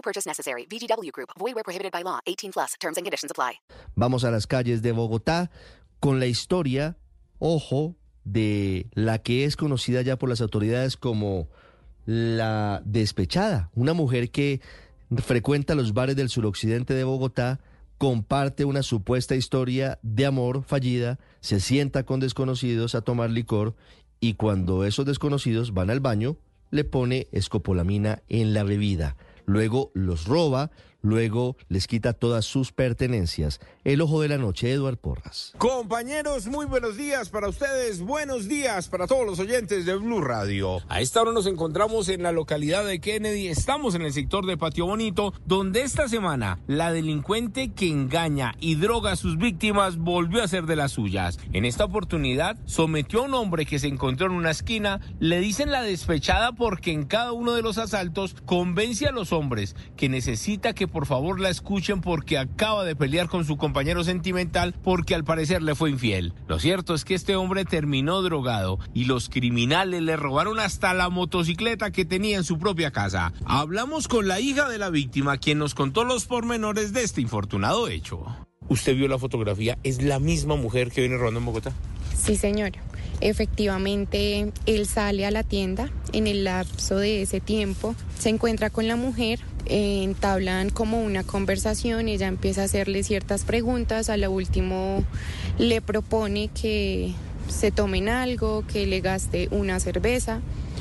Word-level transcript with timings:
No 0.00 0.02
purchase 0.02 0.26
necessary. 0.26 0.66
VGW 0.66 1.12
Group. 1.12 1.30
Void 1.38 1.54
where 1.54 1.62
prohibited 1.62 1.92
by 1.92 2.02
law. 2.02 2.20
18 2.26 2.52
plus. 2.52 2.74
Terms 2.80 2.96
and 2.96 3.04
conditions 3.04 3.30
apply. 3.30 3.60
Vamos 3.96 4.24
a 4.24 4.30
las 4.30 4.46
calles 4.46 4.80
de 4.80 4.92
Bogotá 4.92 5.50
con 6.00 6.18
la 6.18 6.26
historia, 6.26 6.96
ojo, 7.38 7.96
de 8.24 8.86
la 8.94 9.18
que 9.18 9.44
es 9.44 9.56
conocida 9.56 10.00
ya 10.00 10.16
por 10.16 10.30
las 10.30 10.40
autoridades 10.40 10.96
como 10.96 11.48
la 12.06 12.82
despechada, 12.86 13.70
una 13.74 13.92
mujer 13.92 14.30
que 14.30 14.60
frecuenta 15.18 15.74
los 15.74 15.92
bares 15.92 16.16
del 16.16 16.30
suroccidente 16.30 16.94
de 16.94 17.04
Bogotá, 17.04 17.60
comparte 17.98 18.64
una 18.64 18.82
supuesta 18.82 19.36
historia 19.36 19.98
de 20.02 20.24
amor 20.24 20.64
fallida, 20.64 21.18
se 21.40 21.60
sienta 21.60 22.04
con 22.04 22.20
desconocidos 22.20 22.94
a 22.94 23.02
tomar 23.02 23.30
licor 23.30 23.74
y 24.18 24.34
cuando 24.34 24.84
esos 24.84 25.04
desconocidos 25.04 25.74
van 25.74 25.90
al 25.90 26.00
baño, 26.00 26.38
le 26.70 26.84
pone 26.84 27.28
escopolamina 27.32 28.22
en 28.28 28.54
la 28.54 28.64
bebida. 28.64 29.16
Luego 29.46 29.90
los 29.94 30.26
roba, 30.26 30.70
luego 31.02 31.56
les 31.68 31.86
quita 31.86 32.12
todas 32.12 32.44
sus 32.44 32.72
pertenencias. 32.72 33.60
El 33.84 34.00
ojo 34.00 34.20
de 34.20 34.28
la 34.28 34.38
noche, 34.38 34.70
Eduard 34.72 34.98
Porras. 34.98 35.52
Compañeros, 35.58 36.46
muy 36.46 36.66
buenos 36.66 36.96
días 36.96 37.30
para 37.30 37.48
ustedes, 37.48 38.00
buenos 38.00 38.48
días 38.48 38.88
para 38.88 39.06
todos 39.06 39.26
los 39.26 39.38
oyentes 39.38 39.86
de 39.86 39.96
Blue 39.96 40.20
Radio. 40.20 40.78
A 40.88 41.00
esta 41.00 41.22
hora 41.22 41.32
nos 41.32 41.46
encontramos 41.46 42.08
en 42.08 42.22
la 42.22 42.32
localidad 42.32 42.84
de 42.84 43.00
Kennedy, 43.00 43.48
estamos 43.48 43.94
en 43.94 44.02
el 44.02 44.12
sector 44.12 44.46
de 44.46 44.56
Patio 44.56 44.86
Bonito, 44.86 45.32
donde 45.46 45.82
esta 45.82 46.08
semana 46.08 46.58
la 46.66 46.92
delincuente 46.92 47.72
que 47.72 47.88
engaña 47.88 48.54
y 48.60 48.74
droga 48.74 49.12
a 49.12 49.16
sus 49.16 49.38
víctimas 49.38 49.96
volvió 49.96 50.42
a 50.42 50.48
ser 50.48 50.66
de 50.66 50.76
las 50.76 50.92
suyas. 50.92 51.38
En 51.52 51.64
esta 51.64 51.84
oportunidad 51.84 52.58
sometió 52.66 53.20
a 53.20 53.24
un 53.24 53.34
hombre 53.34 53.66
que 53.66 53.78
se 53.78 53.88
encontró 53.88 54.26
en 54.26 54.32
una 54.32 54.50
esquina, 54.50 55.00
le 55.18 55.40
dicen 55.40 55.70
la 55.70 55.82
despechada 55.82 56.52
porque 56.52 56.92
en 56.92 57.04
cada 57.04 57.32
uno 57.32 57.52
de 57.52 57.62
los 57.62 57.78
asaltos 57.78 58.36
convence 58.44 59.06
a 59.06 59.12
los 59.12 59.32
hombres 59.32 59.74
que 59.96 60.08
necesita 60.08 60.74
que 60.74 60.89
por 60.90 61.06
favor 61.06 61.40
la 61.40 61.48
escuchen 61.48 62.00
porque 62.00 62.38
acaba 62.38 62.84
de 62.84 62.96
pelear 62.96 63.28
con 63.28 63.44
su 63.44 63.56
compañero 63.56 64.04
sentimental 64.04 64.74
porque 64.82 65.14
al 65.14 65.24
parecer 65.24 65.62
le 65.62 65.74
fue 65.74 65.90
infiel. 65.90 66.34
Lo 66.48 66.58
cierto 66.58 66.94
es 66.94 67.04
que 67.04 67.14
este 67.14 67.36
hombre 67.36 67.64
terminó 67.64 68.22
drogado 68.22 68.78
y 68.94 69.04
los 69.04 69.28
criminales 69.28 70.02
le 70.02 70.16
robaron 70.16 70.58
hasta 70.60 70.94
la 70.94 71.08
motocicleta 71.08 71.90
que 71.90 72.04
tenía 72.04 72.36
en 72.36 72.44
su 72.44 72.58
propia 72.58 72.90
casa. 72.90 73.32
Hablamos 73.44 74.08
con 74.08 74.28
la 74.28 74.40
hija 74.40 74.68
de 74.68 74.78
la 74.78 74.90
víctima 74.90 75.38
quien 75.38 75.58
nos 75.58 75.74
contó 75.74 76.04
los 76.04 76.26
pormenores 76.26 76.92
de 76.92 77.02
este 77.02 77.20
infortunado 77.20 77.88
hecho. 77.88 78.24
¿Usted 78.68 78.94
vio 78.94 79.08
la 79.08 79.18
fotografía? 79.18 79.78
¿Es 79.82 80.02
la 80.02 80.20
misma 80.20 80.54
mujer 80.56 80.92
que 80.92 81.00
viene 81.00 81.16
robando 81.16 81.40
en 81.40 81.46
Bogotá? 81.46 81.72
Sí, 82.16 82.36
señor. 82.36 82.72
Efectivamente, 83.20 84.52
él 84.66 84.86
sale 84.86 85.26
a 85.26 85.30
la 85.30 85.42
tienda. 85.42 85.90
En 86.12 86.26
el 86.26 86.44
lapso 86.44 86.96
de 86.96 87.22
ese 87.22 87.40
tiempo, 87.40 87.94
se 88.18 88.30
encuentra 88.30 88.70
con 88.70 88.86
la 88.88 88.96
mujer, 88.96 89.40
entablan 89.70 90.70
como 90.70 91.00
una 91.00 91.22
conversación, 91.22 92.08
ella 92.08 92.26
empieza 92.26 92.62
a 92.62 92.64
hacerle 92.64 93.02
ciertas 93.02 93.44
preguntas, 93.44 94.10
a 94.10 94.16
lo 94.16 94.30
último 94.30 95.04
le 95.58 95.80
propone 95.80 96.48
que 96.48 97.12
se 97.48 97.70
tomen 97.70 98.08
algo, 98.08 98.64
que 98.66 98.86
le 98.86 99.00
gaste 99.00 99.48
una 99.50 99.80
cerveza, 99.80 100.40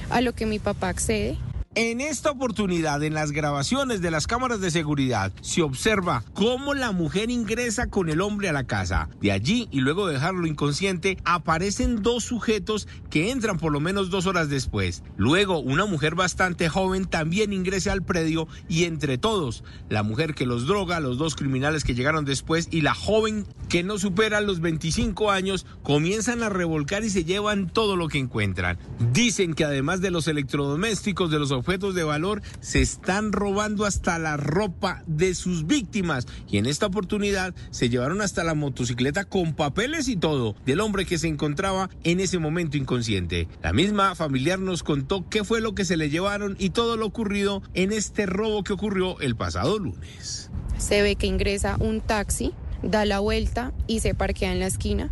a 0.09 0.21
lo 0.21 0.33
que 0.33 0.45
mi 0.45 0.59
papá 0.59 0.89
accede. 0.89 1.37
En 1.81 2.01
esta 2.01 2.31
oportunidad, 2.31 3.01
en 3.03 3.13
las 3.13 3.31
grabaciones 3.31 4.01
de 4.01 4.11
las 4.11 4.27
cámaras 4.27 4.59
de 4.59 4.69
seguridad, 4.69 5.31
se 5.39 5.61
observa 5.61 6.25
cómo 6.33 6.73
la 6.73 6.91
mujer 6.91 7.31
ingresa 7.31 7.87
con 7.87 8.09
el 8.09 8.19
hombre 8.19 8.49
a 8.49 8.51
la 8.51 8.67
casa. 8.67 9.07
De 9.21 9.31
allí, 9.31 9.69
y 9.71 9.79
luego 9.79 10.05
de 10.05 10.15
dejarlo 10.15 10.45
inconsciente, 10.45 11.17
aparecen 11.23 12.01
dos 12.01 12.25
sujetos 12.25 12.89
que 13.09 13.31
entran 13.31 13.59
por 13.59 13.71
lo 13.71 13.79
menos 13.79 14.09
dos 14.09 14.25
horas 14.25 14.49
después. 14.49 15.03
Luego, 15.15 15.59
una 15.59 15.85
mujer 15.85 16.15
bastante 16.15 16.67
joven 16.67 17.05
también 17.05 17.53
ingresa 17.53 17.93
al 17.93 18.03
predio 18.03 18.49
y 18.67 18.83
entre 18.83 19.17
todos, 19.17 19.63
la 19.87 20.03
mujer 20.03 20.35
que 20.35 20.45
los 20.45 20.67
droga, 20.67 20.99
los 20.99 21.17
dos 21.17 21.37
criminales 21.37 21.85
que 21.85 21.95
llegaron 21.95 22.25
después 22.25 22.67
y 22.71 22.81
la 22.81 22.93
joven 22.93 23.47
que 23.69 23.83
no 23.83 23.97
supera 23.99 24.41
los 24.41 24.59
25 24.59 25.31
años, 25.31 25.65
comienzan 25.81 26.43
a 26.43 26.49
revolcar 26.49 27.05
y 27.05 27.09
se 27.09 27.23
llevan 27.23 27.69
todo 27.69 27.95
lo 27.95 28.09
que 28.09 28.17
encuentran. 28.17 28.77
Dicen 29.13 29.53
que 29.53 29.63
además 29.63 30.01
de 30.01 30.11
los 30.11 30.27
electrodomésticos, 30.27 31.31
de 31.31 31.39
los 31.39 31.51
objetos 31.51 31.68
de 31.69 32.03
valor, 32.03 32.41
se 32.61 32.81
están 32.81 33.31
robando 33.31 33.85
hasta 33.85 34.17
la 34.17 34.37
ropa 34.37 35.03
de 35.05 35.35
sus 35.35 35.67
víctimas. 35.67 36.25
Y 36.49 36.57
en 36.57 36.65
esta 36.65 36.87
oportunidad 36.87 37.53
se 37.69 37.89
llevaron 37.89 38.21
hasta 38.21 38.43
la 38.43 38.55
motocicleta 38.55 39.25
con 39.25 39.53
papeles 39.53 40.07
y 40.07 40.15
todo 40.15 40.55
del 40.65 40.79
hombre 40.79 41.05
que 41.05 41.19
se 41.19 41.27
encontraba 41.27 41.91
en 42.03 42.19
ese 42.19 42.39
momento 42.39 42.75
inconsciente. 42.75 43.47
La 43.61 43.71
misma 43.71 44.15
familiar 44.15 44.57
nos 44.57 44.81
contó 44.81 45.29
qué 45.29 45.43
fue 45.43 45.61
lo 45.61 45.75
que 45.75 45.85
se 45.85 45.95
le 45.95 46.09
llevaron 46.09 46.55
y 46.57 46.71
todo 46.71 46.97
lo 46.97 47.05
ocurrido 47.05 47.61
en 47.75 47.91
este 47.91 48.25
robo 48.25 48.63
que 48.63 48.73
ocurrió 48.73 49.19
el 49.19 49.35
pasado 49.35 49.77
lunes. 49.77 50.49
Se 50.79 51.03
ve 51.03 51.15
que 51.15 51.27
ingresa 51.27 51.77
un 51.79 52.01
taxi, 52.01 52.51
da 52.81 53.05
la 53.05 53.19
vuelta 53.19 53.73
y 53.85 53.99
se 53.99 54.15
parquea 54.15 54.51
en 54.51 54.59
la 54.59 54.67
esquina. 54.67 55.09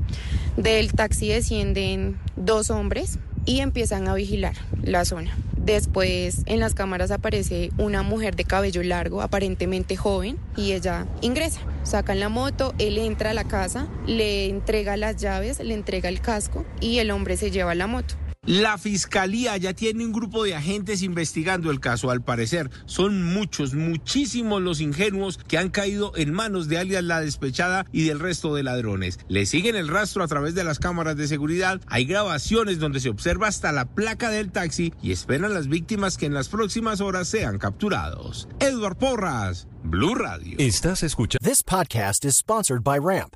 Del 0.55 0.91
taxi 0.93 1.27
descienden 1.27 2.17
dos 2.35 2.71
hombres 2.71 3.19
y 3.45 3.59
empiezan 3.59 4.07
a 4.07 4.13
vigilar 4.13 4.55
la 4.83 5.05
zona. 5.05 5.35
Después 5.67 6.43
en 6.45 6.61
las 6.61 6.73
cámaras 6.73 7.11
aparece 7.11 7.71
una 7.77 8.01
mujer 8.01 8.37
de 8.37 8.45
cabello 8.45 8.81
largo, 8.83 9.21
aparentemente 9.21 9.97
joven, 9.97 10.39
y 10.55 10.71
ella 10.71 11.07
ingresa. 11.19 11.59
Sacan 11.83 12.21
la 12.21 12.29
moto, 12.29 12.73
él 12.79 12.97
entra 12.97 13.31
a 13.31 13.33
la 13.33 13.43
casa, 13.43 13.89
le 14.05 14.47
entrega 14.47 14.95
las 14.95 15.17
llaves, 15.17 15.59
le 15.59 15.73
entrega 15.73 16.07
el 16.07 16.21
casco 16.21 16.63
y 16.79 16.99
el 16.99 17.11
hombre 17.11 17.35
se 17.35 17.51
lleva 17.51 17.75
la 17.75 17.85
moto. 17.85 18.15
La 18.47 18.77
fiscalía 18.77 19.57
ya 19.57 19.73
tiene 19.73 20.05
un 20.05 20.13
grupo 20.13 20.45
de 20.45 20.55
agentes 20.55 21.01
investigando 21.01 21.69
el 21.69 21.81
caso. 21.81 22.11
Al 22.11 22.21
parecer, 22.21 22.71
son 22.85 23.21
muchos, 23.21 23.73
muchísimos 23.73 24.61
los 24.61 24.79
ingenuos 24.79 25.37
que 25.37 25.57
han 25.57 25.69
caído 25.69 26.13
en 26.15 26.31
manos 26.31 26.69
de 26.69 26.77
alias 26.77 27.03
La 27.03 27.19
Despechada 27.19 27.85
y 27.91 28.05
del 28.05 28.21
resto 28.21 28.55
de 28.55 28.63
ladrones. 28.63 29.19
Le 29.27 29.45
siguen 29.45 29.75
el 29.75 29.89
rastro 29.89 30.23
a 30.23 30.29
través 30.29 30.55
de 30.55 30.63
las 30.63 30.79
cámaras 30.79 31.17
de 31.17 31.27
seguridad. 31.27 31.81
Hay 31.87 32.05
grabaciones 32.05 32.79
donde 32.79 33.01
se 33.01 33.09
observa 33.09 33.49
hasta 33.49 33.73
la 33.73 33.83
placa 33.83 34.29
del 34.29 34.53
taxi 34.53 34.93
y 35.01 35.11
esperan 35.11 35.53
las 35.53 35.67
víctimas 35.67 36.15
que 36.15 36.25
en 36.25 36.33
las 36.33 36.47
próximas 36.47 37.01
horas 37.01 37.27
sean 37.27 37.57
capturados. 37.57 38.47
Edward 38.61 38.95
Porras, 38.95 39.67
Blue 39.83 40.15
Radio. 40.15 40.55
Estás 40.57 41.03
escuchando. 41.03 41.45
This 41.45 41.63
podcast 41.63 42.23
is 42.23 42.37
sponsored 42.37 42.81
by 42.81 42.97
Ramp. 42.97 43.35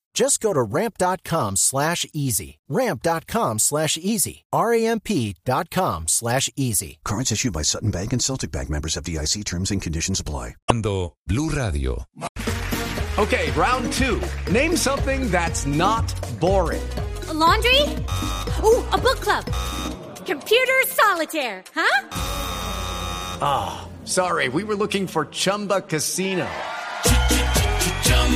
Just 0.13 0.41
go 0.41 0.53
to 0.53 0.61
ramp.com 0.61 1.55
slash 1.55 2.05
easy. 2.13 2.59
Ramp.com 2.67 3.59
slash 3.59 3.97
easy. 3.97 4.43
R-A-M-P.com 4.51 6.07
slash 6.07 6.49
easy. 6.55 6.99
Cards 7.03 7.31
issued 7.31 7.53
by 7.53 7.61
Sutton 7.61 7.91
Bank 7.91 8.11
and 8.13 8.21
Celtic 8.21 8.51
Bank 8.51 8.69
members 8.69 8.97
of 8.97 9.03
DIC 9.03 9.45
terms 9.45 9.71
and 9.71 9.81
conditions 9.81 10.19
apply. 10.19 10.55
Blue 11.27 11.49
Radio. 11.49 12.05
Okay, 13.17 13.51
round 13.51 13.91
two. 13.93 14.21
Name 14.51 14.75
something 14.75 15.29
that's 15.29 15.65
not 15.65 16.13
boring. 16.39 16.81
A 17.27 17.33
laundry? 17.33 17.81
Ooh, 18.63 18.83
a 18.91 18.97
book 18.97 19.19
club. 19.19 19.45
Computer 20.25 20.81
solitaire, 20.87 21.63
huh? 21.75 22.07
Ah, 23.41 23.81
oh, 23.83 24.05
sorry, 24.05 24.49
we 24.49 24.63
were 24.63 24.75
looking 24.75 25.07
for 25.07 25.25
Chumba 25.25 25.81
Casino. 25.81 26.47